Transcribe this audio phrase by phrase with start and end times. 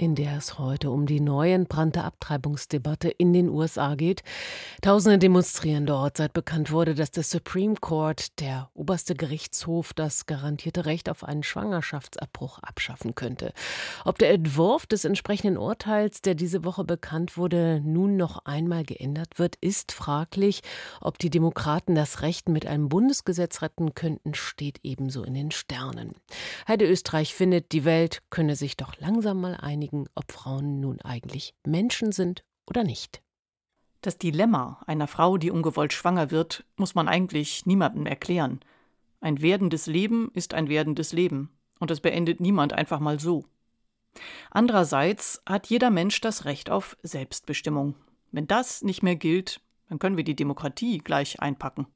[0.00, 4.22] in der es heute um die neu entbrannte Abtreibungsdebatte in den USA geht.
[4.80, 10.86] Tausende demonstrieren dort, seit bekannt wurde, dass der Supreme Court, der oberste Gerichtshof, das garantierte
[10.86, 13.52] Recht auf einen Schwangerschaftsabbruch abschaffen könnte.
[14.04, 19.38] Ob der Entwurf des entsprechenden Urteils, der diese Woche bekannt wurde, nun noch einmal geändert
[19.38, 20.62] wird, ist fraglich.
[21.00, 26.14] Ob die Demokraten das Recht mit einem Bundesgesetz retten könnten, steht ebenso in den Sternen.
[26.68, 31.00] Heide Österreich findet, die Welt könne sich doch langsam mal einigen einigen, ob Frauen nun
[31.00, 33.22] eigentlich Menschen sind oder nicht.
[34.00, 38.60] Das Dilemma einer Frau, die ungewollt schwanger wird, muss man eigentlich niemandem erklären.
[39.20, 43.44] Ein werdendes Leben ist ein werdendes Leben, und es beendet niemand einfach mal so.
[44.50, 47.94] Andererseits hat jeder Mensch das Recht auf Selbstbestimmung.
[48.30, 51.86] Wenn das nicht mehr gilt, dann können wir die Demokratie gleich einpacken.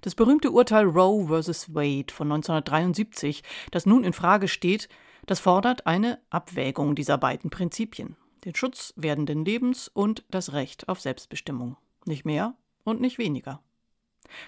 [0.00, 1.74] Das berühmte Urteil Roe vs.
[1.74, 4.88] Wade von 1973, das nun in Frage steht,
[5.26, 11.00] das fordert eine Abwägung dieser beiden Prinzipien, den Schutz werdenden Lebens und das Recht auf
[11.00, 11.76] Selbstbestimmung.
[12.04, 13.60] Nicht mehr und nicht weniger.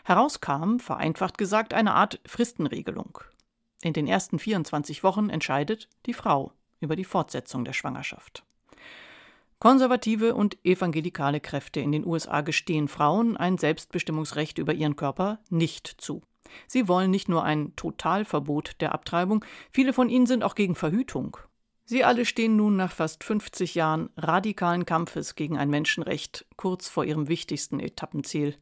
[0.05, 3.19] Herauskam, vereinfacht gesagt, eine Art Fristenregelung.
[3.83, 8.45] In den ersten 24 Wochen entscheidet die Frau über die Fortsetzung der Schwangerschaft.
[9.61, 15.89] Konservative und evangelikale Kräfte in den USA gestehen Frauen ein Selbstbestimmungsrecht über ihren Körper nicht
[15.99, 16.23] zu.
[16.67, 21.37] Sie wollen nicht nur ein Totalverbot der Abtreibung, viele von ihnen sind auch gegen Verhütung.
[21.85, 27.05] Sie alle stehen nun nach fast 50 Jahren radikalen Kampfes gegen ein Menschenrecht kurz vor
[27.05, 28.57] ihrem wichtigsten Etappenziel.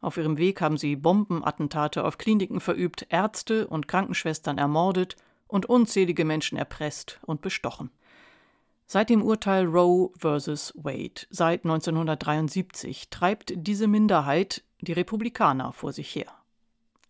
[0.00, 5.16] Auf ihrem Weg haben sie Bombenattentate auf Kliniken verübt, Ärzte und Krankenschwestern ermordet
[5.48, 7.90] und unzählige Menschen erpresst und bestochen.
[8.86, 10.72] Seit dem Urteil Roe vs.
[10.76, 16.37] Wade seit 1973 treibt diese Minderheit die Republikaner vor sich her.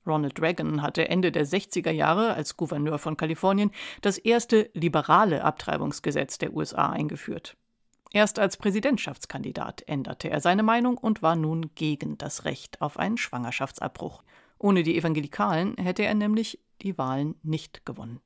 [0.09, 3.71] Ronald Reagan hatte Ende der 60er Jahre als Gouverneur von Kalifornien
[4.01, 7.57] das erste liberale Abtreibungsgesetz der USA eingeführt.
[8.13, 13.19] Erst als Präsidentschaftskandidat änderte er seine Meinung und war nun gegen das Recht auf einen
[13.19, 14.23] Schwangerschaftsabbruch.
[14.59, 18.21] Ohne die Evangelikalen hätte er nämlich die Wahlen nicht gewonnen.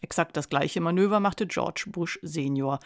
[0.00, 2.80] Exakt das gleiche Manöver machte George Bush Senior.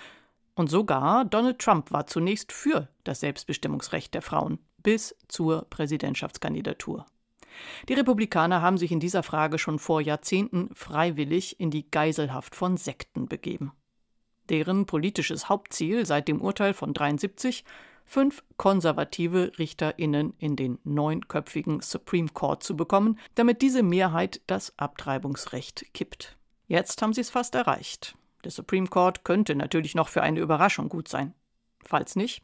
[0.55, 7.07] Und sogar Donald Trump war zunächst für das Selbstbestimmungsrecht der Frauen bis zur Präsidentschaftskandidatur.
[7.89, 12.77] Die Republikaner haben sich in dieser Frage schon vor Jahrzehnten freiwillig in die Geiselhaft von
[12.77, 13.73] Sekten begeben.
[14.49, 17.65] Deren politisches Hauptziel seit dem Urteil von 73
[18.05, 25.95] fünf konservative RichterInnen in den neunköpfigen Supreme Court zu bekommen, damit diese Mehrheit das Abtreibungsrecht
[25.95, 26.37] kippt.
[26.67, 28.17] Jetzt haben sie es fast erreicht.
[28.43, 31.35] Der Supreme Court könnte natürlich noch für eine Überraschung gut sein.
[31.85, 32.43] Falls nicht,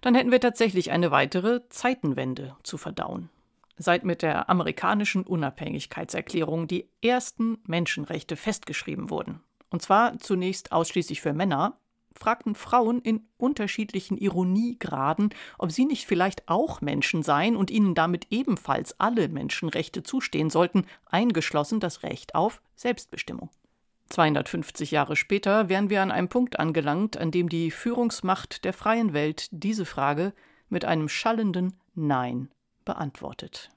[0.00, 3.28] dann hätten wir tatsächlich eine weitere Zeitenwende zu verdauen
[3.78, 9.40] seit mit der amerikanischen Unabhängigkeitserklärung die ersten Menschenrechte festgeschrieben wurden.
[9.70, 11.78] Und zwar zunächst ausschließlich für Männer,
[12.14, 18.26] fragten Frauen in unterschiedlichen Ironiegraden, ob sie nicht vielleicht auch Menschen seien und ihnen damit
[18.30, 23.50] ebenfalls alle Menschenrechte zustehen sollten, eingeschlossen das Recht auf Selbstbestimmung.
[24.08, 29.12] 250 Jahre später wären wir an einem Punkt angelangt, an dem die Führungsmacht der freien
[29.12, 30.32] Welt diese Frage
[30.70, 32.48] mit einem schallenden Nein
[32.88, 33.68] beantwortet.